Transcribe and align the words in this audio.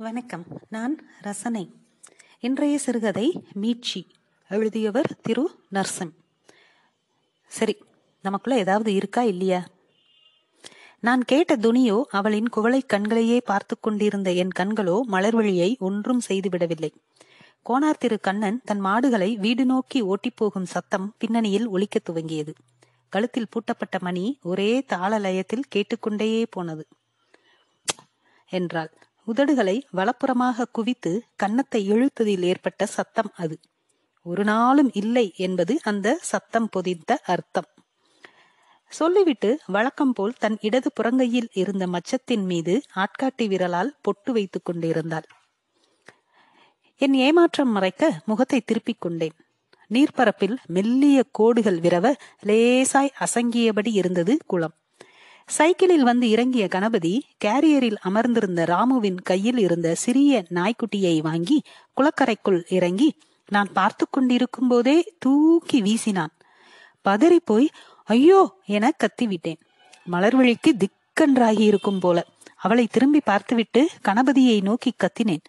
வணக்கம். 0.00 0.44
நான் 0.68 1.06
ரசனை. 1.20 1.74
இன்றைய 2.40 2.78
சிறுகதை 2.78 3.44
மீட்சி. 3.52 4.06
எழுதியவர் 4.48 5.20
திரு 5.20 5.50
நர்சன் 5.72 6.10
சரி 7.46 7.76
நமக்குள்ள 8.22 8.58
ஏதாவது 8.58 8.94
இருக்கா 8.94 9.22
இல்லையா? 9.22 9.68
நான் 11.00 11.24
கேட்ட 11.24 11.56
துணியோ 11.56 12.02
அவளின் 12.10 12.48
குவளை 12.48 12.82
கண்களையே 12.82 13.40
பார்த்து 13.40 13.80
கொண்டிருந்த 13.80 14.32
என் 14.32 14.48
கண்களோ 14.58 15.00
மலர்வழியை 15.08 15.78
ஒன்றும் 15.78 16.20
செய்துவிடவில்லை. 16.28 16.90
கோனார் 17.62 17.98
திரு 17.98 18.20
கண்ணன் 18.20 18.62
தன் 18.64 18.80
மாடுகளை 18.80 19.36
வீடு 19.36 19.66
நோக்கி 19.66 20.02
ஓட்டிப்போகும் 20.02 20.62
சத்தம் 20.62 21.14
பின்னணியில் 21.18 21.68
ஒலிக்கத் 21.68 22.08
துவங்கியது. 22.10 22.54
கழுத்தில் 23.08 23.48
பூட்டப்பட்ட 23.48 24.00
மணி 24.00 24.38
ஒரே 24.42 24.82
தாள 24.82 25.18
லயத்தில் 25.18 25.64
கேட்டுக்கொண்டே 25.68 26.46
போனது. 26.50 26.86
என்றாள். 28.48 28.90
உதடுகளை 29.26 29.82
வலப்புறமாக 29.96 30.66
குவித்து 30.72 31.22
கன்னத்தை 31.36 31.90
இழுத்ததில் 31.90 32.42
ஏற்பட்ட 32.42 32.86
சத்தம் 32.86 33.30
அது. 33.36 33.58
ஒரு 34.22 34.44
நாளும் 34.44 34.90
இல்லை 34.92 35.32
என்பது 35.36 35.80
அந்த 35.82 36.18
சத்தம் 36.20 36.68
பொதிந்த 36.68 37.18
அர்த்தம். 37.24 37.68
சொல்லிவிட்டு 38.88 39.60
வழக்கம் 39.66 40.12
போல் 40.12 40.34
தன் 40.38 40.58
இடது 40.60 40.92
புறங்கையில் 41.00 41.48
இருந்த 41.52 41.86
மச்சத்தின் 41.86 42.44
மீது 42.44 42.82
ஆட்காட்டி 42.94 43.46
விரலால் 43.48 43.94
பொட்டு 44.00 44.32
வைத்துக் 44.32 44.64
கொண்டிருந்தாள். 44.64 45.28
என் 46.96 47.14
ஏமாற்றம் 47.14 47.70
மறைக்க 47.70 48.20
முகத்தை 48.26 48.60
திருப்பிக் 48.60 49.00
கொண்டேன். 49.00 49.36
நீர்ப்பரப்பில் 49.90 50.56
மெல்லிய 50.66 51.24
கோடுகள் 51.32 51.78
விரவ 51.78 52.14
லேசாய் 52.46 53.14
அசங்கியபடி 53.20 53.92
இருந்தது 53.92 54.38
குளம். 54.46 54.74
சைக்கிளில் 55.56 56.02
வந்து 56.02 56.26
இறங்கிய 56.30 56.64
கணபதி 56.68 57.12
கேரியரில் 57.44 57.98
அமர்ந்திருந்த 58.00 58.62
ராமுவின் 58.64 59.20
கையில் 59.22 59.58
இருந்த 59.58 59.88
சிறிய 59.94 60.42
நாய்க்குட்டியை 60.50 61.16
வாங்கி 61.22 61.58
குளக்கரைக்குள் 61.96 62.60
இறங்கி 62.68 63.08
நான் 63.48 63.70
பார்த்து 63.72 64.04
கொண்டிருக்கும் 64.10 64.68
போதே 64.68 64.96
தூக்கி 65.18 65.78
வீசினான். 65.82 66.34
பதறி 67.04 67.40
போய் 67.44 67.68
ஐயோ 68.08 68.40
என 68.66 68.90
கத்திவிட்டேன். 69.02 69.60
மலர்வழிக்கு 70.06 70.70
திக்கன்றாகி 70.82 71.64
இருக்கும் 71.70 72.00
போல 72.00 72.18
அவளை 72.56 72.84
திரும்பி 72.86 73.20
பார்த்துவிட்டு 73.24 73.82
கணபதியை 74.08 74.56
நோக்கி 74.62 74.90
கத்தினேன். 74.94 75.44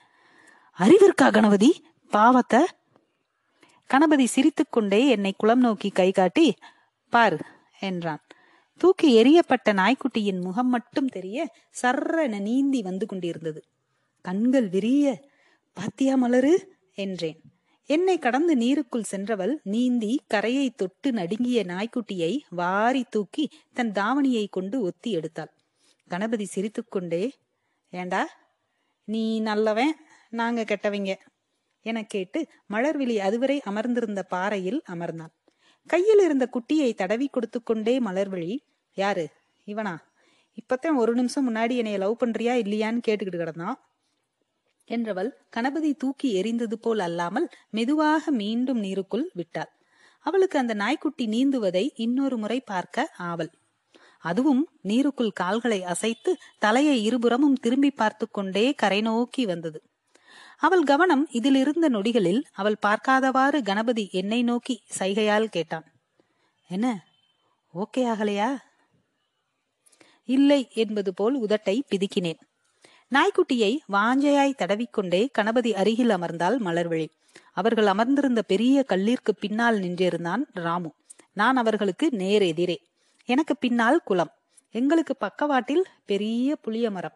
அறிவிற்கா 0.79 1.27
கணபதி? 1.31 1.71
பாவத்தை? 2.11 2.61
கணபதி 3.89 4.25
சிரித்துக்கொண்டே 4.25 5.01
என்னை 5.07 5.33
குளம் 5.37 5.59
நோக்கி 5.59 5.89
கை 5.89 6.09
காட்டி 6.11 6.47
பார் 7.13 7.37
என்றான். 7.79 8.21
தூக்கி 8.81 9.07
எரியப்பட்ட 9.21 9.69
நாய்க்குட்டியின் 9.73 10.39
முகம் 10.39 10.69
மட்டும் 10.69 11.07
தெரிய 11.07 11.37
சர்ரென 11.81 12.39
நீந்தி 12.39 12.81
வந்து 12.81 13.05
கொண்டிருந்தது. 13.05 13.61
கண்கள் 14.21 14.69
விரிய 14.69 15.05
பாத்தியா 15.77 16.15
மலரு? 16.15 16.53
என்றேன். 16.97 17.39
என்னை 17.89 18.19
கடந்து 18.19 18.53
நீருக்குள் 18.55 19.09
சென்றவள் 19.11 19.53
நீந்தி 19.63 20.19
கரையை 20.27 20.69
தொட்டு 20.69 21.11
நடுங்கிய 21.11 21.63
நாய்க்குட்டியை 21.63 22.39
வாரி 22.49 23.03
தூக்கி 23.09 23.45
தன் 23.73 23.91
தாவணியை 23.91 24.45
கொண்டு 24.49 24.81
ஒத்தி 24.81 25.17
எடுத்தாள். 25.17 25.51
கணபதி 26.07 26.45
சிரித்துக்கொண்டே 26.45 27.23
ஏண்டா 27.93 28.23
நீ 29.07 29.23
நல்லவன் 29.39 29.93
நாங்க 30.29 30.63
கெட்டவங்க 30.63 31.13
என 31.85 32.03
கேட்டு 32.03 32.39
மலர்விழி 32.73 33.15
அதுவரை 33.17 33.61
அமர்ந்திருந்த 33.63 34.21
பாறையில் 34.23 34.81
அமர்ந்தான் 34.89 35.33
கையில் 35.89 36.21
இருந்த 36.23 36.45
குட்டியை 36.53 36.93
தடவி 36.93 37.27
கொடுத்து 37.27 37.59
கொண்டே 37.63 37.99
மலர்விழி 37.99 38.51
யாரு? 38.93 39.29
இவனா? 39.65 39.97
இப்பத்தான் 40.53 40.95
ஒரு 40.95 41.13
நிமிஷம் 41.13 41.45
முன்னாடி 41.47 41.75
என்னைய 41.75 41.97
லவ் 41.97 42.17
பண்றியா 42.25 42.55
இல்லையான்னு 42.63 42.99
கேட்டுக்கிட்டு 43.07 43.41
கிடந்தான். 43.41 43.73
என்றவள் 44.87 45.29
கணபதி 45.49 45.93
தூக்கி 45.93 46.41
எரிந்தது 46.41 46.73
போல் 46.73 46.99
அல்லாமல் 46.99 47.49
மெதுவாக 47.69 48.31
மீண்டும் 48.31 48.83
நீருக்குள் 48.83 49.25
விட்டாள். 49.33 49.71
அவளுக்கு 50.19 50.59
அந்த 50.59 50.73
நாய்க்குட்டி 50.73 51.27
நீந்துவதை 51.27 51.89
இன்னொரு 51.95 52.37
முறை 52.37 52.61
பார்க்க 52.61 53.13
ஆவல். 53.17 53.51
அதுவும் 54.19 54.69
நீருக்குள் 54.83 55.31
கால்களை 55.31 55.83
அசைத்து 55.83 56.37
தலையை 56.59 57.03
இருபுறமும் 57.03 57.53
திரும்பி 57.53 57.91
பார்த்து 57.91 58.29
கொண்டே 58.29 58.73
கரை 58.73 59.01
நோக்கி 59.01 59.45
வந்தது. 59.45 59.83
அவள் 60.57 60.83
கவனம் 60.83 61.27
இதில் 61.31 61.55
இருந்த 61.55 61.89
நொடிகளில் 61.89 62.41
அவள் 62.51 62.77
பார்க்காதவாறு 62.87 63.61
கணபதி 63.63 64.09
என்னை 64.11 64.43
நோக்கி 64.43 64.83
சைகையால் 64.99 65.45
கேட்டான். 65.45 65.85
என்ன? 66.67 67.05
ஓகே 67.73 67.97
ஆகலையா? 67.97 68.57
இல்லை 70.31 70.61
என்பது 70.73 71.13
போல் 71.13 71.35
உதட்டை 71.41 71.79
பிதுக்கினேன். 71.89 72.39
நாய்க்குட்டியை 73.11 73.77
வாஞ்சையாய் 73.91 74.57
தடவிக்கொண்டே 74.57 75.27
கணபதி 75.31 75.75
அருகில் 75.75 76.09
அமர்ந்தால் 76.09 76.57
மலர்விழி. 76.61 77.07
அவர்கள் 77.53 77.87
அமர்ந்திருந்த 77.87 78.41
பெரிய 78.41 78.85
கல்லிற்கு 78.89 79.31
பின்னால் 79.39 79.79
நின்றிருந்தான் 79.79 80.43
ராமு. 80.53 80.93
நான் 81.33 81.55
அவர்களுக்கு 81.55 82.09
நேர் 82.11 82.41
எதிரே. 82.41 82.77
எனக்கு 83.25 83.57
பின்னால் 83.57 84.03
குளம். 84.03 84.31
எங்களுக்கு 84.71 85.15
பக்கவாட்டில் 85.15 85.85
பெரிய 86.05 86.55
புளிய 86.55 86.91
மரம். 86.91 87.15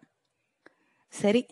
சரி 1.10 1.46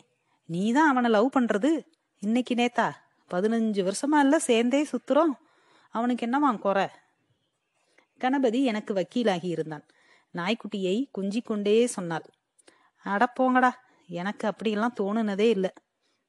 நீதான் 0.45 0.89
அவனை 0.89 1.09
லவ் 1.09 1.31
பண்றது? 1.39 1.85
இன்னைக்கு 2.19 2.53
நேத்தா? 2.55 2.91
பதினஞ்சு 3.29 3.81
வருஷமா 3.81 4.19
இல்ல 4.19 4.39
சேர்ந்தே 4.39 4.85
சுத்துறோம். 4.91 5.33
அவனுக்கு 5.89 6.25
என்னவான் 6.25 6.59
குறை? 6.59 6.87
கணபதி 8.17 8.63
எனக்கு 8.63 8.93
வக்கீலாகி 8.93 9.45
இருந்தான். 9.45 9.85
நாய்க்குட்டியை 10.33 11.09
குஞ்சிக்கொண்டே 11.17 11.41
கொண்டே 11.43 11.87
சொன்னாள் 11.87 12.25
அடப்போங்கடா 13.05 13.71
எனக்கு 14.07 14.47
அப்படியெல்லாம் 14.47 14.93
தோணுனதே 14.99 15.47
இல்லை. 15.49 15.69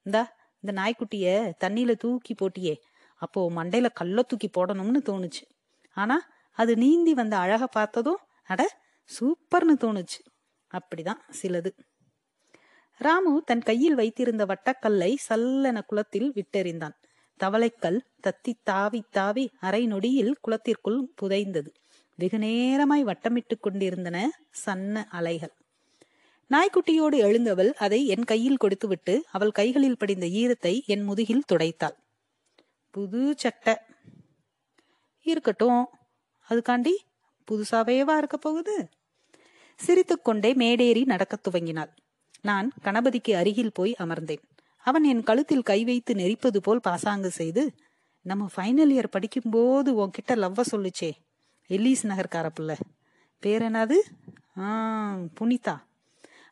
இந்தா 0.02 0.36
இந்த 0.60 0.80
நாய்க்குட்டிய 0.82 1.52
தண்ணியில 1.64 1.94
தூக்கி 1.94 2.34
போட்டியே. 2.34 2.74
அப்போ 3.14 3.50
மண்டையில 3.50 3.88
கல்ல 3.94 4.22
தூக்கி 4.22 4.50
போடணும்னு 4.56 5.00
தோணுச்சு. 5.04 5.42
ஆனா 5.92 6.26
அது 6.52 6.76
நீந்தி 6.76 7.14
வந்த 7.14 7.36
அழக 7.36 7.66
பார்த்ததும் 7.66 8.18
அட 8.44 8.78
சூப்பர்னு 9.04 9.76
தோணுச்சு. 9.80 10.20
அப்படிதான் 10.70 11.20
சிலது. 11.42 11.70
ராமு 12.96 13.42
தன் 13.42 13.62
கையில் 13.62 13.94
வைத்திருந்த 13.94 14.46
வட்டக்கல்லை 14.46 15.14
சல்லென 15.28 15.82
குளத்தில் 15.86 16.32
விட்டெறிந்தான். 16.32 16.94
தவளைக்கல் 17.40 18.00
தத்தி 18.26 18.52
தாவி 18.62 19.04
தாவி 19.10 19.50
அரை 19.60 19.86
நொடியில் 19.86 20.36
குளத்திற்குள் 20.40 21.00
புதைந்தது. 21.14 21.72
வெகு 22.16 22.38
நேரமாய் 22.38 23.04
வட்டமிட்டு 23.04 23.58
கொண்டிருந்தன 23.60 24.30
சன்ன 24.50 25.06
அலைகள். 25.10 25.52
நாய்க்குட்டியோடு 26.50 27.16
எழுந்தவள் 27.16 27.72
அதை 27.72 28.06
என் 28.06 28.24
கையில் 28.24 28.56
கொடுத்துவிட்டு 28.56 29.24
அவள் 29.32 29.50
கைகளில் 29.50 29.98
படிந்த 29.98 30.26
ஈரத்தை 30.26 30.84
என் 30.84 31.02
முதுகில் 31.02 31.42
துடைத்தாள். 31.52 31.96
புது 32.90 33.34
சட்டை. 33.36 33.76
இருக்கட்டும். 35.22 35.88
அதுக்காண்டி 36.48 36.94
புதுசாவேவா 37.50 38.16
இருக்க 38.16 38.36
போகுது? 38.36 38.88
சிரித்துக்கொண்டே 39.76 40.54
மேடேறி 40.54 41.04
நடக்கத் 41.04 41.48
துவங்கினாள். 41.48 41.96
நான் 42.42 42.72
கணபதிக்கு 42.82 43.32
அருகில் 43.32 43.72
போய் 43.72 43.94
அமர்ந்தேன். 43.98 44.42
அவன் 44.78 45.04
என் 45.04 45.22
கழுத்தில் 45.22 45.62
கை 45.62 45.84
வைத்து 45.84 46.14
நெரிப்பது 46.14 46.56
போல் 46.56 46.80
பாசாங்கு 46.80 47.30
செய்து 47.30 47.72
நம்ம 48.22 48.48
ஃபைனல் 48.56 48.90
இயர் 48.90 49.06
படிக்கும்போது 49.10 50.06
உன்கிட்ட 50.06 50.34
லவ்வ 50.34 50.60
சொல்லுச்சே. 50.70 51.12
எல்லீஸ் 51.68 52.02
நகர்கார 52.02 52.48
பிள்ளை 52.54 52.76
பேர் 53.38 53.62
என்னது? 53.62 53.94
ஆ 54.58 55.14
புனிதா. 55.40 55.82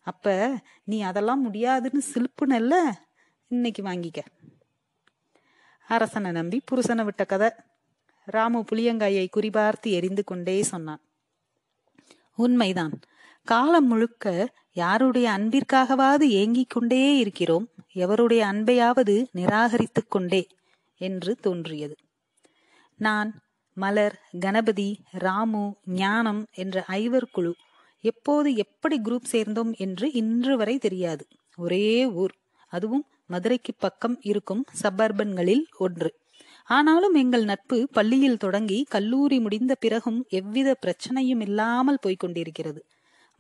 அப்ப 0.02 0.54
நீ 0.84 1.02
அதெல்லாம் 1.02 1.42
முடியாதுன்னு 1.42 2.02
சிலுப்புனல்ல? 2.14 2.74
இன்னைக்கு 3.48 3.82
வாங்கிக்க. 3.82 4.18
அரசனை 5.88 6.30
நம்பி 6.30 6.62
புருஷனை 6.70 7.04
விட்ட 7.04 7.24
கதை. 7.24 7.50
ராமு 8.24 8.64
புளியங்காயை 8.72 9.28
குறிபார்த்து 9.36 9.82
எரிந்து 9.82 10.24
கொண்டே 10.24 10.62
சொன்னான். 10.62 11.00
உண்மைதான். 12.34 13.00
காலம் 13.44 13.86
முழுக்க 13.86 14.52
யாருடைய 14.72 15.30
அன்பிற்காகவாது 15.30 16.20
ஏங்கிக் 16.20 16.70
கொண்டே 16.70 17.16
இருக்கிறோம் 17.16 17.68
எவருடைய 17.94 18.44
அன்பையாவது 18.44 19.26
நிராகரித்துக் 19.34 20.10
கொண்டே 20.10 20.46
என்று 20.96 21.36
தோன்றியது. 21.36 21.96
நான் 22.96 23.42
மலர் 23.76 24.20
கணபதி 24.40 25.00
ராமு 25.10 25.74
ஞானம் 25.84 26.46
என்ற 26.54 26.84
ஐவர் 26.86 27.30
குழு. 27.30 27.52
எப்போது 28.00 28.54
எப்படி 28.54 29.00
குரூப் 29.00 29.24
சேர்ந்தோம் 29.24 29.74
என்று 29.76 30.12
இன்று 30.12 30.56
வரை 30.56 30.78
தெரியாது. 30.78 31.26
ஒரே 31.56 32.06
ஊர். 32.06 32.34
அதுவும் 32.72 33.04
மதுரைக்கு 33.26 33.72
பக்கம் 33.78 34.18
இருக்கும் 34.20 34.64
சப்பர்பன்களில் 34.82 35.64
ஒன்று. 35.76 36.10
ஆனாலும் 36.64 37.14
எங்கள் 37.14 37.44
நட்பு 37.44 37.88
பள்ளியில் 37.92 38.36
தொடங்கி 38.36 38.86
கல்லூரி 38.88 39.38
முடிந்த 39.40 39.74
பிறகும் 39.74 40.24
எவ்வித 40.28 40.76
பிரச்சனையும் 40.86 41.40
இல்லாமல் 41.40 42.02
போய்கொண்டிருக்கிறது 42.06 42.80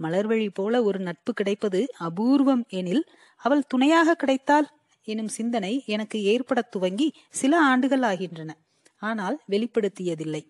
மலர்வழி 0.00 0.48
போல 0.54 0.82
ஒரு 0.82 0.98
நட்பு 0.98 1.32
கிடைப்பது 1.32 1.80
அபூர்வம் 2.00 2.64
எனில் 2.68 3.04
அவள் 3.36 3.68
துணையாக 3.68 4.14
கிடைத்தால் 4.14 4.68
எனும் 5.08 5.28
சிந்தனை 5.28 5.82
எனக்கு 5.86 6.22
ஏற்பட 6.22 6.60
துவங்கி 6.62 7.12
சில 7.30 7.60
ஆண்டுகள் 7.60 8.02
ஆகின்றன. 8.02 8.50
ஆனால் 9.02 9.36
வெளிப்படுத்தியதில்லை. 9.50 10.42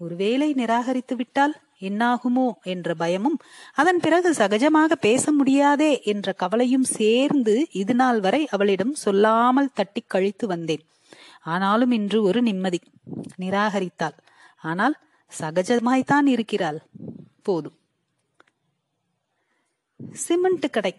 ஒருவேளை 0.00 0.48
நிராகரித்து 0.54 1.14
விட்டால் 1.16 1.54
என்னாகுமோ 1.88 2.46
என்ற 2.62 2.94
பயமும் 2.94 3.36
அதன் 3.74 4.00
பிறகு 4.00 4.30
சகஜமாக 4.32 4.96
பேச 5.00 5.32
முடியாதே 5.32 5.92
என்ற 6.02 6.32
கவலையும் 6.32 6.86
சேர்ந்து 6.98 7.54
இது 7.72 7.94
நாள் 7.94 8.20
வரை 8.20 8.42
அவளிடம் 8.50 8.94
சொல்லாமல் 9.04 9.74
தட்டி 9.74 10.02
கழித்து 10.06 10.46
வந்தேன். 10.46 10.84
ஆனாலும் 11.44 11.90
இன்று 11.90 12.18
ஒரு 12.22 12.40
நிம்மதி. 12.42 12.80
நிராகரித்தாள். 13.38 14.16
ஆனால் 14.62 14.96
சகஜமாய்த்தான் 15.32 16.26
இருக்கிறாள். 16.26 16.80
போதும். 17.42 17.76
சிமெண்ட் 20.16 20.68
கடை. 20.70 20.94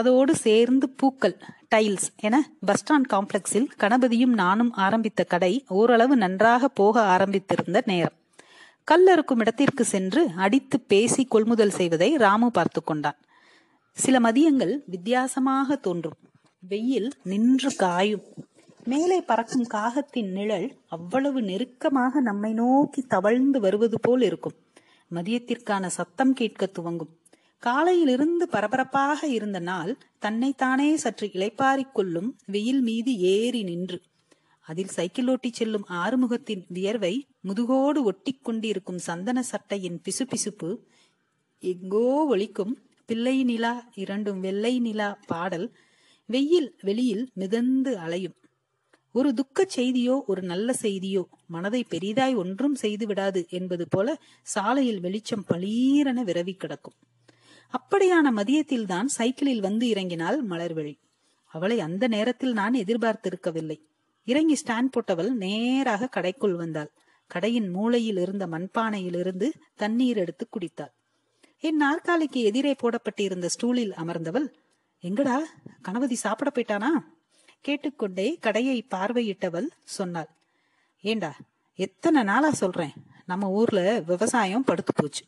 அதோடு 0.00 0.32
சேர்ந்து 0.36 0.86
பூக்கள் 0.88 1.36
டைல்ஸ் 1.74 2.08
என 2.20 2.36
பஸ் 2.66 2.82
ஸ்டாண்ட் 2.82 3.08
காம்ப்ளெக்ஸில் 3.12 3.68
கணபதியும் 3.78 4.34
நானும் 4.42 4.72
ஆரம்பித்த 4.86 5.24
கடை 5.24 5.52
ஓரளவு 5.68 6.16
நன்றாக 6.16 6.68
போக 6.68 7.00
ஆரம்பித்திருந்த 7.16 7.80
நேரம். 7.86 8.16
கல்லறுக்கும் 8.90 9.38
இடத்திற்கு 9.38 9.84
சென்று 9.84 10.22
அடித்து 10.36 10.76
பேசி 10.80 11.24
கொள்முதல் 11.24 11.76
செய்வதை 11.78 12.10
ராமு 12.16 12.50
பார்த்து 12.50 12.82
கொண்டான். 12.84 13.18
சில 13.96 14.20
மதியங்கள் 14.20 14.74
வித்தியாசமாக 14.86 15.76
தோன்றும். 15.76 16.18
வெயில் 16.68 17.10
நின்று 17.22 17.70
காயும். 17.76 18.24
மேலே 18.84 19.20
பறக்கும் 19.20 19.66
காகத்தின் 19.74 20.30
நிழல் 20.30 20.68
அவ்வளவு 20.88 21.42
நெருக்கமாக 21.42 22.20
நம்மை 22.20 22.52
நோக்கி 22.52 23.02
தவழ்ந்து 23.14 23.60
வருவது 23.60 23.98
போல் 24.00 24.22
இருக்கும். 24.22 24.56
மதியத்திற்கான 25.14 25.86
சத்தம் 25.86 26.32
கேட்க 26.32 26.66
துவங்கும். 26.66 27.12
காலையிலிருந்து 27.62 28.48
பரபரப்பாக 28.48 29.26
இருந்த 29.26 29.58
நாள் 29.58 29.92
தன்னைத்தானே 30.18 30.96
சற்று 30.96 31.26
இளைப்பாரிக் 31.26 31.92
கொள்ளும் 31.92 32.28
வெயில் 32.46 32.80
மீது 32.80 33.12
ஏறி 33.18 33.62
நின்று. 33.62 33.98
அதில் 34.66 34.88
சைக்கிள் 34.88 35.28
ஓட்டிச் 35.28 35.52
செல்லும் 35.52 35.86
ஆறுமுகத்தின் 35.88 36.62
வியர்வை 36.68 37.14
முதுகோடு 37.40 38.02
ஒட்டி 38.02 38.32
கொண்டிருக்கும் 38.32 38.98
சந்தன 38.98 39.42
சட்டையின் 39.42 39.98
பிசுபிசுப்பு 40.04 40.70
எங்கோ 41.62 42.10
ஒழிக்கும் 42.30 42.74
பிள்ளை 43.06 43.36
நிலா 43.44 43.74
இரண்டும் 43.94 44.40
வெள்ளை 44.40 44.74
நிலா 44.78 45.18
பாடல் 45.26 45.66
வெயில் 46.28 46.70
வெளியில் 46.82 47.24
மிதந்து 47.34 47.98
அலையும். 47.98 48.36
ஒரு 49.12 49.34
துக்க 49.34 49.66
செய்தியோ 49.76 50.16
ஒரு 50.26 50.42
நல்ல 50.42 50.74
செய்தியோ 50.82 51.22
மனதை 51.46 51.84
பெரிதாய் 51.90 52.34
ஒன்றும் 52.34 52.74
செய்து 52.74 53.06
விடாது 53.06 53.46
என்பது 53.48 53.86
போல 53.88 54.18
சாலையில் 54.42 55.00
வெளிச்சம் 55.00 55.44
பளீரென 55.50 56.18
விரவி 56.30 56.56
கிடக்கும். 56.56 56.98
அப்படியான 57.72 58.30
மதியத்தில் 58.30 58.86
தான் 58.86 59.08
சைக்கிளில் 59.08 59.60
வந்து 59.60 59.86
இறங்கினாள் 59.88 60.38
மலர்விழி. 60.50 60.94
அவளை 61.46 61.80
அந்த 61.80 62.08
நேரத்தில் 62.08 62.52
நான் 62.52 62.74
எதிர்பார்த்திருக்கவில்லை. 62.74 63.78
இறங்கி 64.24 64.56
ஸ்டாண்ட் 64.62 64.92
போட்டவள் 64.94 65.30
நேராக 65.34 66.08
கடைக்குள் 66.16 66.54
வந்தாள். 66.54 66.90
கடையின் 67.26 67.68
மூளையில் 67.68 68.18
இருந்த 68.18 68.46
மண்பானையிலிருந்து 68.46 69.48
தண்ணீர் 69.76 70.16
எடுத்து 70.16 70.48
குடித்தாள். 70.48 70.92
என் 71.60 71.76
நாற்காலிக்கு 71.76 72.40
எதிரே 72.40 72.72
போடப்பட்டிருந்த 72.74 73.46
ஸ்டூலில் 73.46 73.92
அமர்ந்தவள் 73.92 74.48
எங்கடா? 75.04 75.38
கணபதி 75.82 76.14
சாப்பிட 76.14 76.50
போயிட்டானா? 76.54 76.90
கேட்டுக்கொண்டே 77.60 78.36
கடையை 78.40 78.86
பார்வையிட்டவள் 78.90 79.68
சொன்னாள் 79.84 80.30
ஏண்டா 81.04 81.32
எத்தனை 81.78 82.22
நாளா 82.22 82.50
சொல்றேன்? 82.50 82.94
நம்ம 83.26 83.50
ஊர்ல 83.50 83.80
விவசாயம் 84.00 84.64
படுத்து 84.64 84.92
போச்சு. 84.94 85.24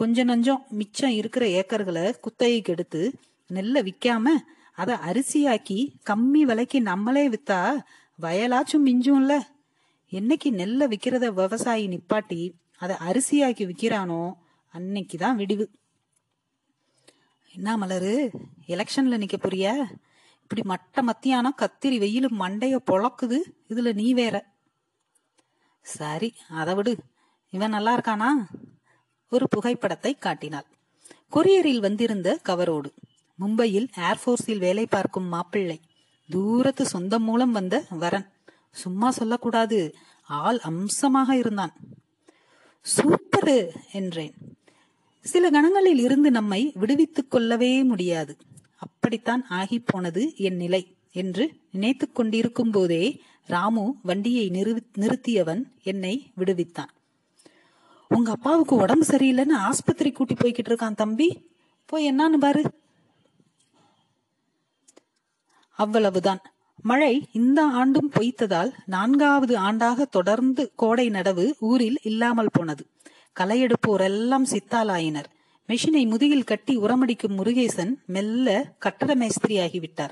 கொஞ்ச 0.00 0.24
நஞ்சம் 0.24 0.62
மிச்சம் 0.70 1.14
இருக்கிற 1.20 1.44
ஏக்கர்களை 1.60 2.04
குத்தகைக்கு 2.24 2.72
எடுத்து 2.74 3.00
நெல்லை 3.46 3.80
விற்காம 3.82 4.26
அதை 4.72 4.94
அரிசியாக்கி 5.08 5.78
கம்மி 6.10 6.42
விலைக்கு 6.50 6.78
நம்மளே 6.80 7.24
வித்தா 7.28 7.58
வயலாச்சும் 8.22 8.84
மிஞ்சும்ல. 8.88 9.32
என்னைக்கு 10.12 10.50
நெல்லை 10.50 10.86
விற்கிறத 10.92 11.26
விவசாயி 11.40 11.84
நிப்பாட்டி 11.88 12.40
அதை 12.78 12.96
அரிசியாக்கி 13.08 13.64
விற்கிறானோ 13.70 14.20
அன்னைக்கு 14.74 15.18
தான் 15.18 15.36
விடிவு. 15.36 15.66
என்ன 17.54 17.76
மலரு 17.76 18.14
எலெக்ஷன்ல 18.74 19.20
நிக்க 19.24 19.36
போறிய? 19.38 19.66
இப்படி 20.42 20.62
மட்ட 20.68 21.02
மத்தியானம் 21.02 21.58
கத்திரி 21.62 21.98
வெயில் 21.98 22.28
மண்டைய 22.40 22.76
பொழக்குது 22.90 23.38
இதுல 23.68 23.94
நீ 23.94 24.08
வேற. 24.12 24.36
சரி 25.80 26.30
அதை 26.60 26.74
விடு. 26.74 26.94
இவன் 27.52 27.74
நல்லா 27.76 27.94
இருக்கானா? 27.98 28.30
ஒரு 29.30 29.48
புகைப்படத்தை 29.48 30.14
காட்டினாள். 30.14 30.66
கொரியரில் 31.32 31.80
வந்திருந்த 31.80 32.40
கவரோடு. 32.48 32.92
மும்பையில் 33.40 33.88
ஏர்போர்ஸில் 33.96 34.58
வேலை 34.58 34.86
பார்க்கும் 34.86 35.24
மாப்பிள்ளை. 35.24 35.80
தூரத்து 36.30 36.86
சொந்தம் 36.86 37.22
மூலம் 37.22 37.52
வந்த 37.52 37.84
வரன். 37.90 38.32
சும்மா 38.70 39.10
சொல்லக்கூடாது. 39.10 39.94
ஆள் 40.22 40.58
அம்சமாக 40.58 41.36
இருந்தான். 41.36 41.72
சூப்பரு 42.96 43.74
என்றேன். 43.92 44.34
சில 45.20 45.50
கணங்களில் 45.50 45.98
இருந்து 45.98 46.30
நம்மை 46.30 46.72
விடுவித்துக் 46.74 47.30
கொள்ளவே 47.30 47.84
முடியாது. 47.84 48.36
அப்படித்தான் 48.76 49.46
ஆகி 49.46 49.78
போனது 49.78 50.36
என் 50.36 50.56
நிலை 50.56 50.96
என்று 51.12 51.60
நினைத்துக் 51.72 52.14
கொண்டிருக்கும் 52.14 52.70
போதே 52.70 53.20
ராமு 53.44 53.94
வண்டியை 54.02 54.50
நிறுத்தியவன் 54.96 55.62
என்னை 55.82 56.32
விடுவித்தான். 56.36 56.92
உங்க 58.08 58.30
அப்பாவுக்கு 58.30 58.76
உடம்பு 58.76 59.06
சரியில்லைன்னு 59.06 59.52
ஆஸ்பத்திரி 59.52 60.10
கூட்டி 60.10 60.34
போய்கிட்டு 60.34 60.68
இருக்கான் 60.68 60.94
தம்பி. 60.94 61.50
போய் 61.86 62.12
என்னான்னு 62.12 62.38
பாரு. 62.40 62.62
அவ்வளவுதான். 65.70 66.40
மழை 66.82 67.28
இந்த 67.32 67.64
ஆண்டும் 67.64 68.10
பொய்த்ததால் 68.10 68.72
நான்காவது 68.84 69.56
ஆண்டாக 69.56 70.02
தொடர்ந்து 70.10 70.72
கோடை 70.76 71.10
நடவு 71.10 71.52
ஊரில் 71.58 71.98
இல்லாமல் 72.02 72.48
போனது. 72.52 72.86
களையெடுப்போரெல்லாம் 73.40 74.42
சித்தாலாயினர் 74.42 75.24
மெஷினை 75.68 76.08
முதுகில் 76.08 76.44
கட்டி 76.44 76.78
உரமடிக்கும் 76.78 77.36
முருகேசன் 77.36 77.94
மெல்ல 78.06 78.74
கட்டட 78.78 79.14
மேஸ்திரியாகிவிட்டார். 79.14 80.10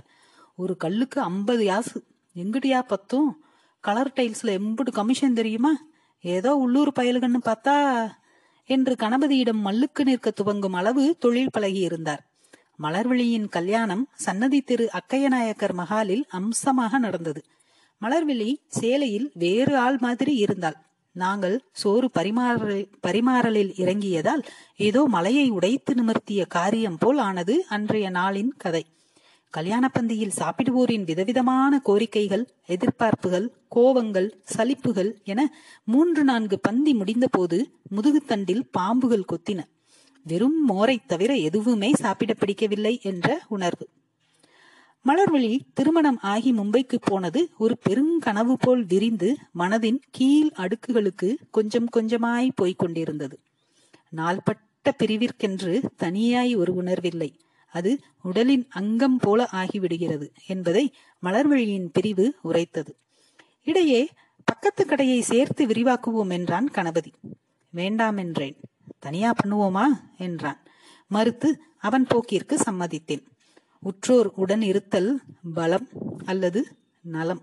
ஒரு 0.57 0.77
கல்லுக்கு 0.77 1.21
ஐம்பது 1.21 1.65
யாசு. 1.67 2.03
எங்குடியா 2.37 2.81
பத்தும்? 2.81 3.45
கலர் 3.81 4.13
டைல்ஸ்ல 4.17 4.59
எம்புடு 4.59 4.93
கமிஷன் 4.93 5.35
தெரியுமா? 5.35 5.73
ஏதோ 6.35 6.55
உள்ளூர் 6.55 6.93
பயல்கன்னு 6.99 7.41
பார்த்தா 7.45 7.77
என்று 8.65 8.95
கணபதியிடம் 8.95 9.61
மல்லுக்கு 9.65 10.05
நிற்க 10.05 10.31
துவங்கும் 10.31 10.73
அளவு 10.73 11.17
தொழில் 11.19 11.53
பழகி 11.53 11.81
இருந்தார். 11.81 12.23
மலர்விழியின் 12.83 13.49
கல்யாணம் 13.49 14.09
சன்னதி 14.15 14.61
திரு 14.61 14.89
அக்கையநாயக்கர் 14.93 15.75
மகாலில் 15.75 16.25
அம்சமாக 16.29 16.99
நடந்தது. 16.99 17.43
மலர்விழி 18.03 18.51
சேலையில் 18.69 19.29
வேறு 19.35 19.79
ஆள் 19.79 19.99
மாதிரி 19.99 20.35
இருந்தாள். 20.37 20.77
நாங்கள் 21.17 21.57
சோறு 21.73 22.11
பரிமாறல் 22.19 22.83
பரிமாறலில் 23.07 23.73
இறங்கியதால் 23.77 24.43
ஏதோ 24.77 25.03
மலையை 25.09 25.47
உடைத்து 25.51 25.95
நிமிர்த்திய 25.95 26.43
காரியம் 26.47 26.99
போல் 26.99 27.19
ஆனது 27.19 27.65
அன்றைய 27.69 28.11
நாளின் 28.11 28.53
கதை. 28.57 28.85
கல்யாண 29.51 29.91
பந்தியில் 29.99 30.33
சாப்பிடுவோரின் 30.37 31.05
விதவிதமான 31.05 31.81
கோரிக்கைகள் 31.85 32.45
எதிர்பார்ப்புகள் 32.69 33.49
கோவங்கள் 33.75 34.31
சலிப்புகள் 34.45 35.23
என 35.25 35.55
மூன்று 35.85 36.25
நான்கு 36.25 36.61
பந்தி 36.61 36.95
முடிந்தபோது 36.95 37.59
முதுகுத்தண்டில் 37.97 38.63
பாம்புகள் 38.79 39.29
கொத்தின. 39.33 39.61
வெறும் 40.25 40.65
மோரை 40.65 40.99
தவிர 41.07 41.35
எதுவுமே 41.35 41.93
சாப்பிட 41.95 42.35
பிடிக்கவில்லை 42.35 42.99
என்ற 43.03 43.41
உணர்வு. 43.49 43.89
மலர்வழி 45.05 45.59
திருமணம் 45.75 46.19
ஆகி 46.21 46.53
மும்பைக்கு 46.53 46.97
போனது 47.01 47.51
ஒரு 47.59 47.79
பெருங்கனவு 47.89 48.55
போல் 48.61 48.85
விரிந்து 48.85 49.37
மனதின் 49.59 49.99
கீழ் 50.11 50.51
அடுக்குகளுக்கு 50.57 51.35
கொஞ்சம் 51.51 51.89
கொஞ்சமாய் 51.97 52.49
போய்க் 52.55 52.79
கொண்டிருந்தது. 52.79 53.39
நாள்பட்ட 54.11 54.95
பிரிவிற்கென்று 54.99 55.83
தனியாய் 55.97 56.55
ஒரு 56.55 56.75
உணர்வில்லை. 56.75 57.35
அது 57.77 57.91
உடலின் 58.23 58.67
அங்கம் 58.71 59.17
போல 59.17 59.47
ஆகிவிடுகிறது 59.47 60.33
என்பதை 60.47 60.85
மலர்வழியின் 61.23 61.89
பிரிவு 61.93 62.27
உரைத்தது. 62.43 62.93
இடையே 63.65 64.09
பக்கத்து 64.45 64.87
கடையை 64.87 65.21
சேர்த்து 65.21 65.67
விரிவாக்குவோம் 65.67 66.31
என்றான் 66.31 66.71
கணபதி. 66.71 67.13
வேண்டாம் 67.71 68.17
என்றேன். 68.17 68.57
தனியா 68.99 69.31
பண்ணுவோமா? 69.33 69.87
என்றான். 70.19 70.61
மறுத்து 71.09 71.61
அவன் 71.79 72.07
போக்கிற்கு 72.07 72.55
சம்மதித்தேன். 72.67 73.25
உற்றோர் 73.79 74.31
உடன் 74.35 74.63
இருத்தல் 74.63 75.21
பலம் 75.55 75.89
அல்லது 76.25 76.61
நலம்? 77.01 77.43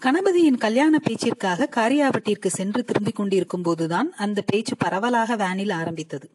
கணபதியின் 0.00 0.58
கல்யாண 0.58 0.98
பேச்சிற்காக 1.04 1.68
காரியாபட்டிற்கு 1.76 2.46
சென்று 2.46 2.84
திரும்பிக் 2.84 3.16
கொண்டிருக்கும் 3.16 3.62
போதுதான் 3.62 4.12
அந்த 4.12 4.42
பேச்சு 4.46 4.76
பரவலாக 4.76 5.36
வேனில் 5.36 5.70
ஆரம்பித்தது. 5.70 6.30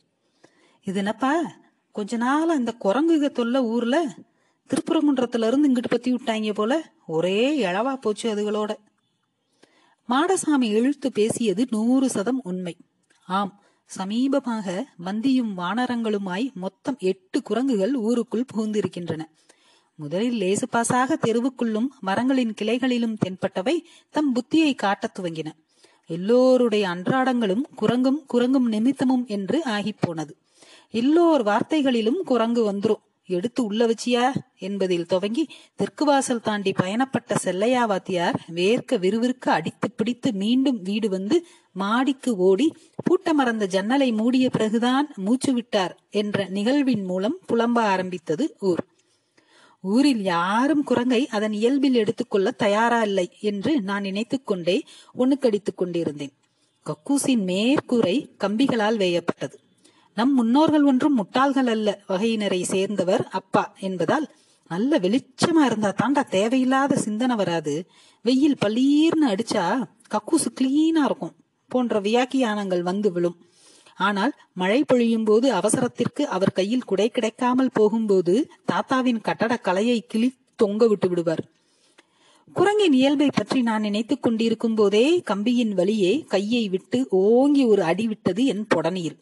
இது 0.83 0.97
என்னப்பா? 0.97 1.33
கொஞ்ச 1.91 2.17
நாள் 2.17 2.49
அந்த 2.49 2.73
குரங்குக 2.83 3.29
தொல்ல 3.29 3.57
ஊர்ல 3.57 4.15
திருப்புறங்குன்றத்துல 4.69 5.47
இருந்து 5.47 5.71
இங்கிட்டு 5.71 5.87
பத்தி 5.89 6.13
விட்டாங்க 6.13 6.53
போல 6.53 6.91
ஒரே 7.07 7.65
இழவா 7.65 7.95
போச்சு 7.95 8.35
அதுகளோட. 8.35 8.75
மாடசாமி 10.09 10.63
இழுத்து 10.63 11.11
பேசியது 11.11 11.65
நூறு 11.69 12.09
சதம் 12.09 12.41
உண்மை. 12.43 12.77
ஆம் 13.25 13.59
சமீபமாக 13.97 14.83
வந்தியும் 14.97 15.57
வானரங்களுமாய் 15.57 16.53
மொத்தம் 16.53 16.95
எட்டு 16.99 17.41
குரங்குகள் 17.41 17.95
ஊருக்குள் 17.95 18.45
புகுந்திருக்கின்றன. 18.55 19.25
முதலில் 19.95 20.39
லேசு 20.39 20.65
பாசாக 20.71 21.13
தெருவுக்குள்ளும் 21.27 21.87
மரங்களின் 21.99 22.53
கிளைகளிலும் 22.61 23.17
தென்பட்டவை 23.25 23.83
தம் 24.09 24.35
புத்தியை 24.35 24.75
காட்டத் 24.75 25.19
துவங்கின. 25.19 25.45
எல்லோருடைய 26.07 26.87
அன்றாடங்களும் 26.87 27.61
குரங்கும் 27.81 28.25
குரங்கும் 28.33 28.67
நிமித்தமும் 28.67 29.25
என்று 29.25 29.61
ஆகிப்போனது. 29.65 30.31
எல்லோர் 30.91 31.43
வார்த்தைகளிலும் 31.43 32.23
குரங்கு 32.23 32.71
வந்துரும். 32.71 33.01
எடுத்து 33.25 33.65
உள்ள 33.65 33.87
வச்சியா? 33.87 34.33
என்பதில் 34.57 35.05
துவங்கி 35.05 35.49
தெற்கு 35.75 36.05
வாசல் 36.05 36.41
தாண்டி 36.41 36.71
பயணப்பட்ட 36.71 37.35
செல்லையா 37.35 37.85
வாத்தியார் 37.85 38.45
வேர்க்க 38.55 38.99
விறுவிறுக்க 38.99 39.49
அடித்து 39.51 39.91
பிடித்து 39.91 40.33
மீண்டும் 40.33 40.81
வீடு 40.81 41.09
வந்து 41.09 41.45
மாடிக்கு 41.71 42.35
ஓடி 42.35 42.73
பூட்ட 43.09 43.31
மறந்த 43.31 43.65
ஜன்னலை 43.65 44.11
மூடிய 44.11 44.49
பிறகுதான் 44.49 45.13
மூச்சு 45.15 45.53
விட்டார் 45.53 45.99
என்ற 46.09 46.45
நிகழ்வின் 46.45 47.03
மூலம் 47.03 47.37
புலம்ப 47.47 47.79
ஆரம்பித்தது 47.79 48.55
ஊர். 48.59 48.83
ஊரில் 49.81 50.21
யாரும் 50.23 50.83
குரங்கை 50.83 51.27
அதன் 51.27 51.53
இயல்பில் 51.53 51.93
எடுத்துக்கொள்ள 51.93 52.51
தயாரா 52.51 53.03
இல்லை 53.03 53.31
என்று 53.39 53.81
நான் 53.81 54.01
நினைத்துக் 54.01 54.47
கொண்டே 54.47 54.83
ஒண்ணுக்கடித்துக் 55.17 55.75
கொண்டிருந்தேன். 55.75 56.33
கக்கூசின் 56.85 57.45
மேற்கூரை 57.45 58.29
கம்பிகளால் 58.37 58.97
வேயப்பட்டது. 58.97 59.59
நம் 60.17 60.33
முன்னோர்கள் 60.33 60.83
ஒன்றும் 60.83 61.17
முட்டாள்கள் 61.17 61.67
அல்ல. 61.67 62.03
வகையினரை 62.07 62.61
சேர்ந்தவர் 62.61 63.27
அப்பா 63.29 63.73
என்பதால் 63.79 64.25
நல்ல 64.67 64.97
வெளிச்சமா 64.97 65.63
இருந்தா 65.65 65.93
தாண்டா 66.03 66.23
தேவையில்லாத 66.29 66.95
சிந்தனை 66.95 67.35
வராது. 67.35 67.73
வெயில் 68.21 68.57
பளீர்னு 68.65 69.27
அடிச்சா 69.27 69.83
கக்கூசு 70.09 70.49
கிளீனா 70.61 71.03
இருக்கும். 71.03 71.33
போன்ற 71.67 71.99
வியாக்கியானங்கள் 71.99 72.81
வந்து 72.81 73.11
விழும். 73.11 73.37
ஆனால் 73.95 74.33
மழை 74.53 74.83
பொழியும் 74.83 75.23
போது 75.23 75.53
அவசரத்திற்கு 75.53 76.27
அவர் 76.27 76.51
கையில் 76.51 76.83
குடை 76.83 77.09
கிடைக்காமல் 77.09 77.73
போகும்போது 77.73 78.49
தாத்தாவின் 78.65 79.21
கட்டட 79.21 79.57
கலையை 79.57 79.99
கிளி 80.07 80.29
தொங்க 80.55 80.87
விட்டு 80.87 81.09
விடுவார். 81.09 81.43
குரங்கின் 82.53 82.93
இயல்பை 82.93 83.29
பற்றி 83.33 83.61
நான் 83.61 83.81
நினைத்துக் 83.81 84.21
கொண்டிருக்கும் 84.21 84.75
போதே 84.75 85.19
கம்பியின் 85.19 85.73
வழியே 85.73 86.25
கையை 86.27 86.69
விட்டு 86.69 87.07
ஓங்கி 87.09 87.65
ஒரு 87.65 87.83
அடி 87.83 88.07
விட்டது 88.07 88.45
என் 88.45 88.65
பொடனியில் 88.75 89.19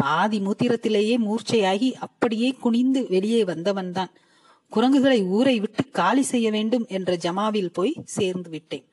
பாதி 0.00 0.38
மூத்திரத்திலேயே 0.38 1.14
மூர்ச்சையாகி 1.26 1.88
அப்படியே 2.06 2.48
குனிந்து 2.52 3.00
வெளியே 3.08 3.40
வந்தவன்தான். 3.44 4.12
குரங்குகளை 4.74 5.18
ஊரை 5.36 5.56
விட்டு 5.60 5.82
காலி 5.88 6.22
செய்ய 6.22 6.48
வேண்டும் 6.50 6.84
என்ற 6.88 7.16
ஜமாவில் 7.24 7.72
போய் 7.72 7.94
சேர்ந்து 8.16 8.50
விட்டேன். 8.50 8.84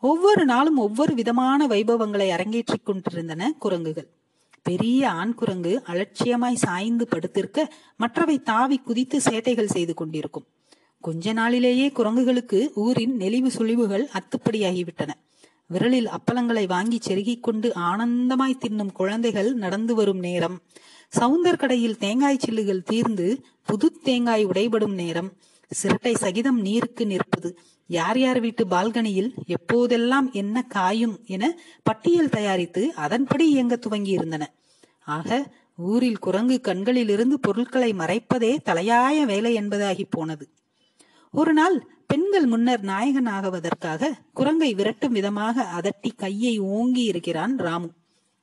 ஒவ்வொரு 0.00 0.44
நாளும் 0.44 0.78
ஒவ்வொரு 0.78 1.12
விதமான 1.14 1.66
வைபவங்களை 1.66 2.28
அரங்கேற்றிக் 2.30 2.84
கொண்டிருந்தன 2.84 3.52
குரங்குகள். 3.58 4.08
பெரிய 4.62 5.10
ஆண் 5.10 5.34
குரங்கு 5.34 5.72
அலட்சியமாய் 5.86 6.62
சாய்ந்து 6.64 7.04
படுத்திருக்க 7.10 7.58
மற்றவை 7.96 8.36
தாவி 8.42 8.78
குதித்து 8.78 9.18
சேட்டைகள் 9.18 9.74
செய்து 9.76 9.94
கொண்டிருக்கும். 9.94 10.46
கொஞ்ச 11.00 11.32
நாளிலேயே 11.32 11.86
குரங்குகளுக்கு 11.88 12.60
ஊரின் 12.74 13.14
நெளிவு 13.18 13.50
சுழிவுகள் 13.58 14.04
அத்துப்படியாகிவிட்டன. 14.18 15.10
விரலில் 15.70 16.08
அப்பளங்களை 16.08 16.66
வாங்கி 16.66 16.98
செருகிக் 17.00 17.42
கொண்டு 17.42 17.72
ஆனந்தமாய் 17.76 18.60
தின்னும் 18.60 18.92
குழந்தைகள் 18.92 19.54
நடந்து 19.54 19.94
வரும் 19.94 20.18
நேரம். 20.18 20.62
சவுந்தர் 21.20 21.58
கடையில் 21.58 21.96
தேங்காய் 21.96 22.38
சில்லுகள் 22.38 22.82
தீர்ந்து 22.82 23.44
புது 23.64 23.92
தேங்காய் 24.02 24.46
உடைபடும் 24.46 24.94
நேரம். 24.94 25.32
சிரட்டை 25.82 26.14
சகிதம் 26.14 26.60
நீருக்கு 26.60 27.06
நிற்பது. 27.06 27.58
யார் 27.86 28.18
யார் 28.18 28.40
வீட்டு 28.40 28.66
பால்கனியில் 28.66 29.30
எப்போதெல்லாம் 29.46 30.32
என்ன 30.32 30.62
காயும் 30.62 31.16
என 31.26 31.58
பட்டியல் 31.82 32.28
தயாரித்து 32.28 32.94
அதன்படி 32.94 33.48
இயங்க 33.50 33.76
துவங்கி 33.76 34.10
இருந்தன 34.10 34.52
ஆக 35.04 35.46
ஊரில் 35.76 36.18
குரங்கு 36.18 36.60
கண்களிலிருந்து 36.60 37.36
பொருட்களை 37.40 37.92
மறைப்பதே 37.92 38.56
தலையாய 38.64 39.24
வேலை 39.24 39.56
என்பதாகி 39.60 40.04
போனது. 40.10 40.48
ஒரு 41.32 41.52
நாள் 41.52 41.88
பெண்கள் 42.06 42.46
முன்னர் 42.46 42.80
நாயகன் 42.80 43.26
ஆகுவதற்காக 43.26 44.10
குரங்கை 44.32 44.74
விரட்டும் 44.74 45.10
விதமாக 45.10 45.66
அதட்டி 45.80 46.10
கையை 46.16 46.58
ஓங்கி 46.58 47.02
இருக்கிறான் 47.02 47.56
ராமு. 47.56 47.90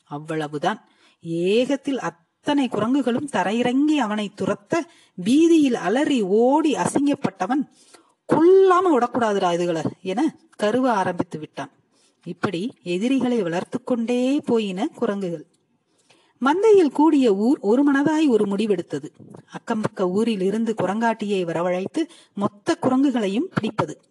அவ்வளவுதான். 0.03 0.89
ஏகத்தில் 1.23 1.97
அத்தனை 1.97 2.67
குரங்குகளும் 2.67 3.29
தரையிறங்கி 3.31 3.95
அவனை 3.95 4.31
துரத்த 4.41 4.79
பீதியில் 5.23 5.73
அலறி 5.73 6.21
ஓடி 6.21 6.73
அசிங்கப்பட்டவன் 6.73 7.69
கொல்லாம 8.33 8.85
விடக்கூடாதுடா 8.91 9.53
இதுகளை 9.53 9.81
என 10.01 10.35
கருவ 10.55 10.89
ஆரம்பித்து 10.89 11.39
விட்டான். 11.39 11.71
இப்படி 12.25 12.73
எதிரிகளை 12.83 13.41
வளர்த்து 13.41 13.83
கொண்டே 13.83 14.41
போயின 14.45 14.87
குரங்குகள். 14.95 15.45
மந்தையில் 16.41 16.91
கூடிய 16.91 17.35
ஊர் 17.35 17.59
ஒரு 17.59 17.81
மனதாய் 17.83 18.27
ஒரு 18.27 18.45
முடிவெடுத்தது. 18.45 19.09
அக்கம்பக்க 19.57 20.09
ஊரில் 20.09 20.41
இருந்து 20.41 20.73
குரங்காட்டியை 20.73 21.41
வரவழைத்து 21.45 22.03
மொத்த 22.33 22.77
குரங்குகளையும் 22.81 23.49
பிடிப்பது. 23.53 24.01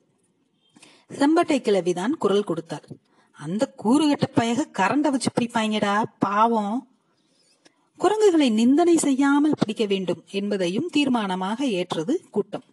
செம்பட்டை 1.09 1.59
கிழவிதான் 1.61 2.11
குரல் 2.11 2.45
கொடுத்தார். 2.45 2.87
அந்த 3.33 3.75
கூறுகட்ட 3.85 4.27
பயக 4.35 4.69
கரண்ட 4.79 5.11
வச்சு 5.11 5.31
பிடிப்பாங்கடா 5.41 6.03
பாவம். 6.19 6.89
குரங்குகளை 7.97 8.51
நிந்தனை 8.51 8.97
செய்யாமல் 8.97 9.59
பிடிக்க 9.59 9.85
வேண்டும் 9.85 10.25
என்பதையும் 10.31 10.91
தீர்மானமாக 10.97 11.61
ஏற்றது 11.61 12.21
கூட்டம். 12.31 12.65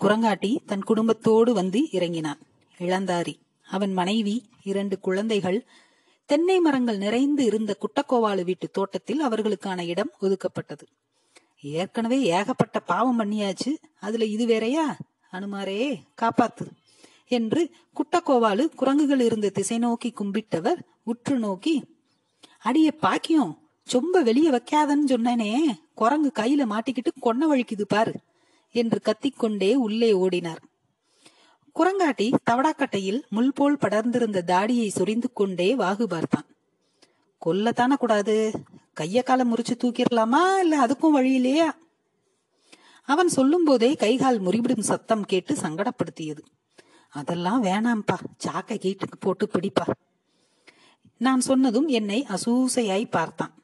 குரங்காட்டி 0.00 0.56
தன் 0.66 0.82
குடும்பத்தோடு 0.82 1.52
வந்து 1.54 1.88
இறங்கினான். 1.90 2.40
இளந்தாரி 2.78 3.34
அவன் 3.66 3.92
மனைவி 3.92 4.44
இரண்டு 4.62 4.98
குழந்தைகள் 4.98 5.66
தென்னை 6.28 6.60
மரங்கள் 6.60 6.98
நிறைந்து 6.98 7.42
இருந்த 7.44 7.72
குட்டக்கோவாலு 7.80 8.42
வீட்டு 8.44 8.66
தோட்டத்தில் 8.70 9.20
அவர்களுக்கான 9.22 9.80
இடம் 9.86 10.12
ஒதுக்கப்பட்டது. 10.20 10.84
ஏற்கனவே 11.74 12.18
ஏகப்பட்ட 12.30 12.78
பாவம் 12.82 13.18
பண்ணியாச்சு. 13.20 13.70
அதுல 14.00 14.24
இது 14.26 14.46
வேறையா? 14.46 14.86
அனுமாரே 15.32 15.78
காப்பாத்து 16.22 16.64
என்று 17.30 17.62
குட்டக்கோவாலு 17.96 18.64
குரங்குகள் 18.74 19.20
இருந்த 19.20 19.50
திசை 19.50 19.78
நோக்கி 19.78 20.10
கும்பிட்டவர் 20.12 20.80
உற்று 21.04 21.36
நோக்கி 21.38 21.74
அடிய 22.62 22.88
பாக்கியம்! 22.96 23.52
சொம்ப 23.86 24.20
வெளிய 24.22 24.48
வைக்காதன்னு 24.50 25.06
சொன்னேனே. 25.08 25.50
குரங்கு 25.94 26.30
கையில 26.34 26.62
மாட்டிக்கிட்டு 26.66 27.10
கொன்ன 27.20 27.48
வழிக்குது 27.50 27.84
பாரு 27.86 28.14
என்று 28.74 28.98
கத்திக்கொண்டே 29.04 29.72
உள்ளே 29.86 30.10
ஓடினார். 30.22 30.62
குரங்காட்டி 31.78 32.34
தவடாக்கட்டையில் 32.50 33.22
முள் 33.28 33.52
போல் 33.52 33.78
படர்ந்திருந்த 33.80 34.42
தாடியை 34.42 34.88
சொரிந்து 34.88 35.32
கொண்டே 35.32 35.76
வாகு 35.76 36.04
பார்த்தான் 36.04 36.46
கொல்லத்தான 37.46 37.92
கூடாது? 37.92 38.52
கைய 39.00 39.22
கால 39.22 39.44
முறிச்சு 39.44 39.74
தூக்கிடலாமா? 39.74 40.58
இல்ல 40.58 40.86
அதுக்கும் 40.86 41.10
வழி 41.10 41.32
இல்லையா 41.32 41.76
அவன் 43.02 43.28
சொல்லும் 43.28 43.64
போதே 43.64 43.94
கைகால் 43.94 44.40
முறிவிடும் 44.40 44.88
சத்தம் 44.90 45.24
கேட்டு 45.24 45.54
சங்கடப்படுத்தியது. 45.54 46.42
அதெல்லாம் 47.08 47.62
வேணாம்பா 47.62 48.16
சாக்கை 48.36 48.78
கீட்டுக்கு 48.78 49.18
போட்டு 49.20 49.48
பிடிப்பா. 49.52 49.86
நான் 51.18 51.40
சொன்னதும் 51.40 51.88
என்னை 51.88 52.26
அசூசையாய் 52.28 53.10
பார்த்தான். 53.10 53.54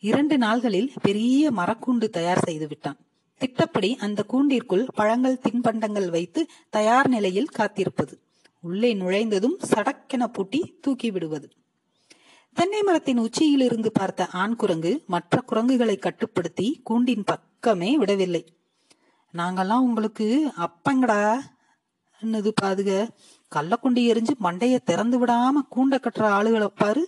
இரண்டு 0.00 0.38
நாள்களில் 0.38 0.90
பெரிய 1.02 1.50
மரக்கூண்டு 1.50 2.08
தயார் 2.08 2.44
செய்து 2.44 2.68
விட்டான். 2.68 2.96
திட்டப்படி 3.38 3.96
அந்த 3.96 4.20
கூண்டிற்குள் 4.22 4.84
பழங்கள் 4.94 5.42
தின்பண்டங்கள் 5.48 6.08
வைத்து 6.10 6.40
தயார் 6.70 7.08
நிலையில் 7.08 7.54
காத்திருப்பது. 7.58 8.14
உள்ளே 8.60 8.94
நுழைந்ததும் 8.94 9.56
சடக்கென 9.70 10.24
பூட்டி 10.26 10.60
தூக்கி 10.80 11.10
விடுவது. 11.10 11.48
தென்னை 12.56 12.82
மரத்தின் 12.82 13.18
உச்சியில் 13.18 13.60
இருந்து 13.60 13.92
பார்த்த 13.92 14.26
ஆண் 14.26 14.56
குரங்கு 14.56 14.92
மற்ற 15.06 15.40
குரங்குகளை 15.40 15.96
கட்டுப்படுத்தி 15.96 16.80
கூண்டின் 16.84 17.24
பக்கமே 17.24 17.90
விடவில்லை. 17.98 18.42
நாங்கெல்லாம் 19.34 19.86
உங்களுக்கு 19.88 20.26
அப்பங்கடா 20.58 21.22
என்னது 22.22 22.50
பாதுக. 22.62 22.90
கள்ளக்குண்டி 23.52 24.02
எரிஞ்சு 24.12 24.34
மண்டைய 24.44 24.76
திறந்து 24.84 25.18
விடாம 25.18 25.62
கூண்ட 25.68 25.96
கட்டுற 25.96 26.24
ஆளுகளை 26.38 26.68
பாரு 26.74 27.04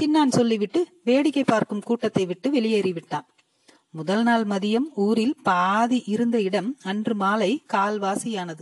சின்னான் 0.00 0.36
சொல்லிவிட்டு 0.38 0.80
வேடிக்கை 1.04 1.44
பார்க்கும் 1.44 1.80
கூட்டத்தை 1.80 2.26
விட்டு 2.26 2.50
வெளியேறி 2.50 2.92
விட்டான் 2.92 3.26
முதல் 3.92 4.22
நாள் 4.22 4.44
மதியம் 4.44 4.88
ஊரில் 4.94 5.36
பாதி 5.42 6.02
இருந்த 6.06 6.40
இடம் 6.40 6.76
அன்று 6.82 7.14
மாலை 7.14 7.62
கால்வாசியானது. 7.72 8.60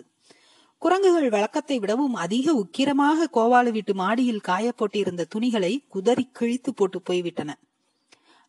குரங்குகள் 0.78 1.28
வழக்கத்தை 1.30 1.78
விடவும் 1.78 2.14
அதிக 2.14 2.52
உக்கிரமாக 2.52 3.26
கோவாலு 3.32 3.70
வீட்டு 3.70 3.94
மாடியில் 3.94 4.40
காயப்போட்டிருந்த 4.48 5.24
துணிகளை 5.24 5.84
குதறி 5.94 6.30
கிழித்து 6.32 6.74
போட்டு 6.74 7.02
போய்விட்டன. 7.02 7.58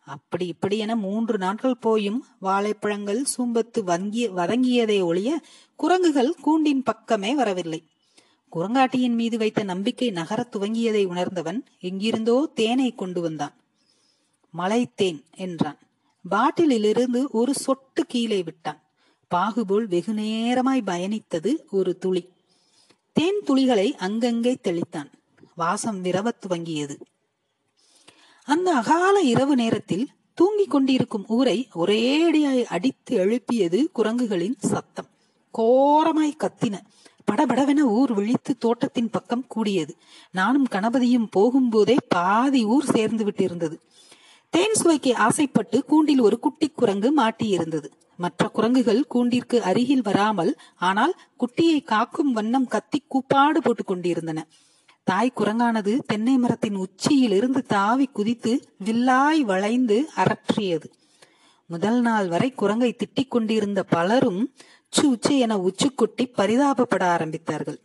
அப்படி 0.07 0.47
இப்படி 0.47 0.77
என 0.77 0.95
மூன்று 0.95 1.37
நாட்கள் 1.37 1.77
போயும் 1.77 2.25
வாழைப்பழங்கள் 2.41 3.25
சூம்பத்து 3.37 3.83
வங்கிய 3.83 4.29
வதங்கியதை 4.29 5.03
ஒழிய 5.03 5.41
குரங்குகள் 5.75 6.35
கூண்டின் 6.41 6.83
பக்கமே 6.83 7.35
வரவில்லை. 7.35 7.83
குரங்காட்டியின் 8.55 9.13
மீது 9.13 9.37
வைத்த 9.37 9.63
நம்பிக்கை 9.63 10.11
நகரத் 10.11 10.55
துவங்கியதை 10.55 11.05
உணர்ந்தவன் 11.05 11.65
எங்கிருந்தோ 11.79 12.51
தேனை 12.53 12.95
கொண்டு 12.95 13.21
வந்தான். 13.21 13.55
மலைத்தேன் 14.57 15.21
என்றான். 15.35 15.77
பாட்டிலிலிருந்து 16.29 17.27
ஒரு 17.29 17.53
சொட்டு 17.53 18.05
கீழே 18.05 18.43
விட்டான். 18.43 18.83
பாகுபோல் 19.35 19.87
வெகு 19.87 20.13
நேரமாய் 20.13 20.83
பயணித்தது 20.85 21.55
ஒரு 21.71 21.97
துளி. 21.97 22.29
தேன் 23.13 23.41
துளிகளை 23.47 23.93
அங்கங்கே 23.93 24.57
தெளித்தான். 24.63 25.11
வாசம் 25.55 26.03
விரவத் 26.03 26.41
துவங்கியது. 26.47 26.99
அந்த 28.43 28.75
அகால 28.75 29.21
இரவு 29.21 29.55
நேரத்தில் 29.55 30.07
தூங்கிக் 30.33 30.69
கொண்டிருக்கும் 30.69 31.25
ஊரை 31.27 31.67
ஒரேடியாய் 31.75 32.63
அடித்து 32.63 33.15
எழுப்பியது 33.15 33.89
குரங்குகளின் 33.95 34.55
சத்தம். 34.59 35.07
கோரமாய் 35.57 36.35
கத்தின 36.37 36.79
படபடவென 37.31 37.77
ஊர் 37.77 38.13
விழித்து 38.13 38.57
தோட்டத்தின் 38.57 39.09
பக்கம் 39.09 39.47
கூடியது. 39.47 39.95
நானும் 40.31 40.67
கணபதியும் 40.71 41.27
போகும்போதே 41.37 41.97
பாதி 42.09 42.63
ஊர் 42.63 42.85
சேர்ந்து 42.85 43.25
விட்டிருந்தது. 43.25 43.79
தேன் 44.49 44.73
சுவைக்கு 44.73 45.15
ஆசைப்பட்டு 45.15 45.85
கூண்டில் 45.85 46.19
ஒரு 46.19 46.39
குட்டி 46.39 46.67
குரங்கு 46.69 47.09
மாட்டியிருந்தது. 47.21 47.85
மற்ற 48.15 48.47
குரங்குகள் 48.47 49.05
கூண்டிற்கு 49.09 49.61
அருகில் 49.61 50.01
வராமல் 50.01 50.57
ஆனால் 50.77 51.13
குட்டியை 51.39 51.83
காக்கும் 51.83 52.31
வண்ணம் 52.31 52.67
கத்தி 52.67 53.03
கூப்பாடு 53.07 53.61
போட்டுக் 53.61 53.87
கொண்டிருந்தன. 53.87 54.47
தாய் 55.03 55.31
குரங்கானது 55.35 55.99
தென்னை 56.05 56.37
மரத்தின் 56.37 56.75
உச்சியில் 56.75 57.31
இருந்து 57.31 57.65
தாவி 57.65 58.05
குதித்து 58.05 58.67
வில்லாய் 58.85 59.41
வளைந்து 59.41 60.09
அரற்றியது. 60.15 60.87
முதல் 61.65 62.01
நாள் 62.01 62.27
வரை 62.27 62.51
குரங்கை 62.51 62.95
திட்டிக் 62.97 63.27
கொண்டிருந்த 63.27 63.83
பலரும் 63.83 64.53
உச்சு 64.93 65.05
உச்சு 65.05 65.37
என 65.37 65.57
உச்சு 65.57 65.95
கொட்டி 65.95 66.27
பரிதாபப்பட 66.37 67.03
ஆரம்பித்தார்கள். 67.15 67.79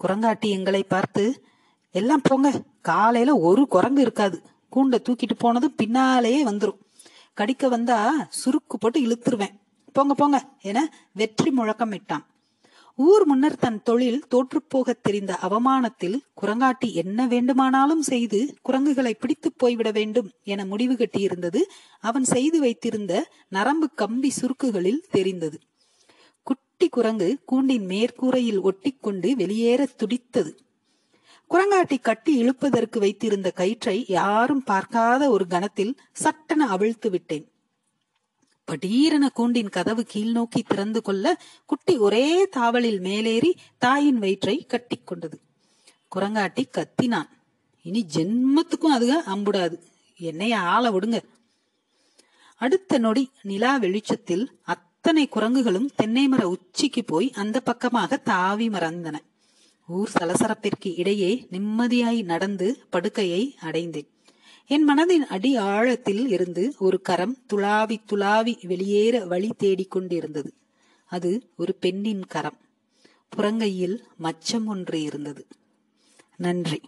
குரங்காட்டி 0.00 0.48
எங்களை 0.48 0.82
பார்த்து 0.82 1.42
எல்லாம் 1.90 2.20
போங்க 2.22 2.62
காலையில 2.80 3.36
ஒரு 3.36 3.68
குரங்கு 3.68 4.02
இருக்காது. 4.02 4.42
கூண்டை 4.76 4.98
தூக்கிட்டு 4.98 5.34
போனதும் 5.38 5.74
பின்னாலேயே 5.74 6.44
வந்துடும் 6.44 6.78
கடிக்க 7.34 7.68
வந்தா 7.68 8.28
சுருக்கு 8.44 8.76
போட்டு 8.78 9.00
இழுத்துருவேன். 9.00 9.54
போங்க 9.92 10.14
போங்க 10.14 10.48
என 10.60 10.92
வெற்றி 11.14 11.50
முழக்கம் 11.50 11.92
இட்டான் 11.92 12.24
ஊர் 12.96 13.26
முன்னர் 13.26 13.58
தன் 13.58 13.82
தொழில் 13.82 14.24
தோற்றுப்போகத் 14.30 15.02
தெரிந்த 15.02 15.38
அவமானத்தில் 15.42 16.20
குரங்காட்டி 16.42 16.92
என்ன 16.92 17.26
வேண்டுமானாலும் 17.26 18.02
செய்து 18.02 18.54
குரங்குகளை 18.62 19.14
பிடித்து 19.14 19.52
போய்விட 19.52 19.90
வேண்டும் 19.90 20.30
என 20.42 20.64
முடிவு 20.64 20.94
கட்டியிருந்தது. 20.94 21.58
அவன் 22.00 22.24
செய்து 22.24 22.60
வைத்திருந்த 22.60 23.30
நரம்பு 23.48 23.90
கம்பி 23.94 24.32
சுருக்குகளில் 24.40 25.02
தெரிந்தது. 25.10 25.58
குட்டி 26.42 26.88
குரங்கு 26.88 27.38
கூண்டின் 27.44 27.86
மேற்கூரையில் 27.86 28.60
ஒட்டிக்கொண்டு 28.60 29.36
வெளியேற 29.36 29.86
துடித்தது. 29.86 30.58
குரங்காட்டி 31.50 32.00
கட்டி 32.00 32.32
இழுப்பதற்கு 32.42 32.98
வைத்திருந்த 32.98 33.50
கயிற்றை 33.50 34.04
யாரும் 34.08 34.64
பார்க்காத 34.64 35.30
ஒரு 35.30 35.46
கணத்தில் 35.46 36.00
சட்டென 36.12 36.66
அவிழ்த்து 36.68 37.10
விட்டேன். 37.10 37.46
படீரென 38.66 39.26
கூண்டின் 39.28 39.68
கதவு 39.68 40.02
கீழ் 40.02 40.30
நோக்கி 40.30 40.62
திறந்து 40.62 41.02
கொள்ள 41.02 41.40
குட்டி 41.66 41.96
ஒரே 41.96 42.48
தாவலில் 42.56 43.00
மேலேறி 43.00 43.56
தாயின் 43.78 44.18
வயிற்றை 44.18 44.66
கட்டி 44.66 44.98
கொண்டது. 45.04 45.40
குரங்காட்டி 46.16 46.64
கத்தினான். 46.70 47.28
இனி 47.82 48.06
ஜென்மத்துக்கும் 48.14 48.94
அதுக 48.94 49.14
அம்புடாது. 49.26 49.76
என்னைய 50.18 50.58
ஆள 50.58 50.90
விடுங்க. 50.90 51.18
அடுத்த 52.56 52.98
நொடி 52.98 53.30
நிலா 53.42 53.76
வெளிச்சத்தில் 53.76 54.60
அத்தனை 54.62 55.28
குரங்குகளும் 55.28 55.90
தென்னை 55.96 56.28
மர 56.28 56.48
உச்சிக்கு 56.48 57.04
போய் 57.04 57.32
அந்த 57.32 57.60
பக்கமாக 57.60 58.16
தாவி 58.16 58.68
மறந்தன. 58.68 59.16
ஊர் 59.88 60.10
சலசரப்பிற்கு 60.20 60.98
இடையே 60.98 61.46
நிம்மதியாய் 61.50 62.22
நடந்து 62.22 62.84
படுக்கையை 62.90 63.56
அடைந்தேன். 63.60 64.08
என் 64.66 64.84
மனதின் 64.84 65.26
அடி 65.28 65.56
ஆழத்தில் 65.56 66.28
இருந்து 66.28 66.74
ஒரு 66.78 67.00
கரம் 67.00 67.36
துளாவி 67.52 67.96
துளாவி 68.06 68.66
வெளியேற 68.66 69.24
வழி 69.24 69.50
தேடிக்கொண்டிருந்தது 69.58 70.50
அது 71.04 71.50
ஒரு 71.56 71.74
பெண்ணின் 71.74 72.24
கரம். 72.26 72.58
புறங்கையில் 73.36 73.98
மச்சம் 74.22 74.66
ஒன்று 74.66 75.02
இருந்தது. 75.02 75.46
நன்றி. 76.36 76.80